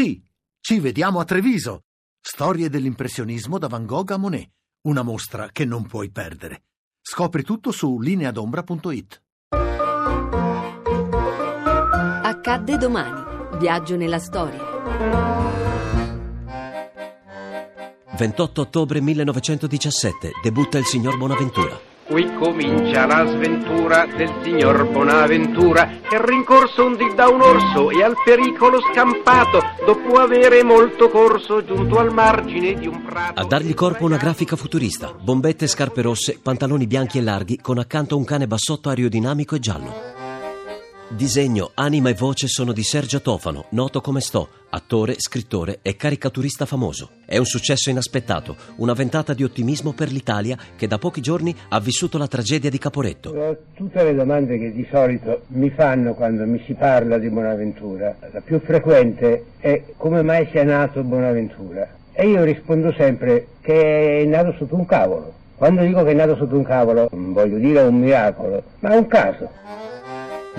[0.00, 0.18] Sì,
[0.60, 1.82] ci vediamo a Treviso.
[2.18, 4.48] Storie dell'impressionismo da Van Gogh a Monet.
[4.86, 6.62] Una mostra che non puoi perdere.
[7.02, 9.22] Scopri tutto su lineadombra.it.
[12.22, 13.58] Accadde domani.
[13.58, 14.62] Viaggio nella storia.
[18.16, 21.89] 28 ottobre 1917 debutta il signor Bonaventura.
[22.10, 28.02] Qui comincia la sventura del signor Bonaventura che rincorso un dì da un orso e
[28.02, 33.40] al pericolo scampato dopo avere molto corso giunto al margine di un prato.
[33.40, 37.78] A dargli corpo una grafica futurista, bombette e scarpe rosse, pantaloni bianchi e larghi con
[37.78, 40.19] accanto un cane bassotto aerodinamico e giallo.
[41.12, 46.66] Disegno, anima e voce sono di Sergio Tofano, noto come Sto, attore, scrittore e caricaturista
[46.66, 47.10] famoso.
[47.26, 51.80] È un successo inaspettato, una ventata di ottimismo per l'Italia che da pochi giorni ha
[51.80, 53.56] vissuto la tragedia di Caporetto.
[53.74, 58.40] Tutte le domande che di solito mi fanno quando mi si parla di Bonaventura, la
[58.40, 61.92] più frequente è come mai sia nato Bonaventura.
[62.12, 65.34] E io rispondo sempre che è nato sotto un cavolo.
[65.56, 69.08] Quando dico che è nato sotto un cavolo, non voglio dire un miracolo, ma un
[69.08, 69.50] caso.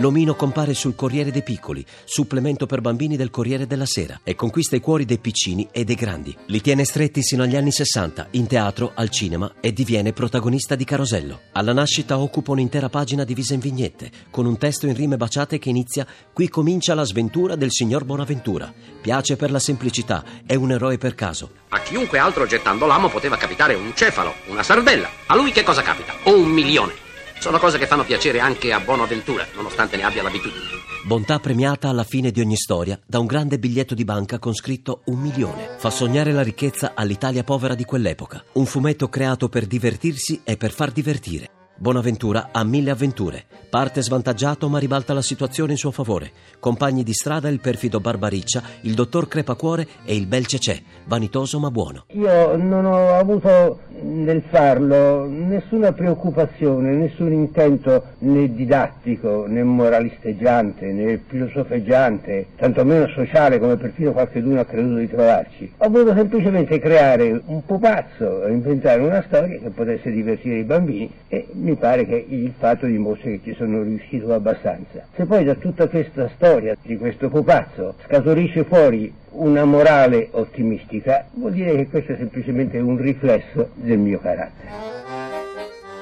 [0.02, 4.75] L'omino compare sul Corriere dei Piccoli, supplemento per bambini del Corriere della Sera, e conquista
[4.75, 6.35] i cuori dei piccini e dei grandi.
[6.47, 10.85] Li tiene stretti sino agli anni 60, in teatro, al cinema e diviene protagonista di
[10.85, 11.41] Carosello.
[11.52, 15.69] Alla nascita occupa un'intera pagina divisa in vignette, con un testo in rime baciate che
[15.69, 18.73] inizia Qui comincia la sventura del signor Bonaventura.
[19.02, 21.52] Piace per la semplicità, è un eroe per caso.
[21.69, 25.11] A chiunque altro gettando l'amo poteva capitare un cefalo, una sardella.
[25.27, 26.15] A lui che cosa capita?
[26.23, 27.09] O un milione.
[27.42, 30.61] Sono cose che fanno piacere anche a Bonaventura, nonostante ne abbia l'abitudine.
[31.08, 35.02] Bontà premiata alla fine di ogni storia da un grande biglietto di banca con scritto
[35.06, 35.72] un milione.
[35.78, 38.44] Fa sognare la ricchezza all'Italia povera di quell'epoca.
[38.53, 41.50] Un fumetto creato per divertirsi e per far divertire.
[41.81, 43.44] Bonaventura ha mille avventure.
[43.67, 46.31] Parte svantaggiato ma ribalta la situazione in suo favore.
[46.59, 51.72] Compagni di strada il perfido Barbariccia, il dottor Crepacuore e il bel Cecè, vanitoso ma
[51.72, 52.05] buono.
[52.11, 61.20] Io non ho avuto nel farlo nessuna preoccupazione, nessun intento né didattico, né moralisteggiante, né
[61.27, 65.71] filosofeggiante, tantomeno sociale come perfino qualcuno ha creduto di trovarci.
[65.77, 71.47] Ho voluto semplicemente creare un pupazzo, inventare una storia che potesse divertire i bambini e
[71.53, 75.05] mi pare che il fatto dimostri che ci sono riuscito abbastanza.
[75.15, 81.53] Se poi da tutta questa storia di questo pupazzo scaturisce fuori una morale ottimistica, vuol
[81.53, 84.69] dire che questo è semplicemente un riflesso del mio carattere.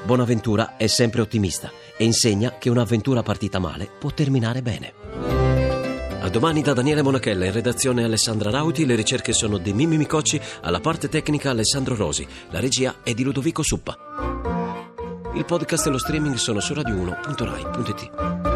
[0.05, 4.93] Bonaventura è sempre ottimista e insegna che un'avventura partita male può terminare bene.
[6.21, 10.39] A domani da Daniele Monachella, in redazione Alessandra Rauti, le ricerche sono di Mimmi Micocci,
[10.61, 13.97] alla parte tecnica Alessandro Rosi, la regia è di Ludovico Suppa.
[15.33, 18.48] Il podcast e lo streaming sono su radio1.rai.it.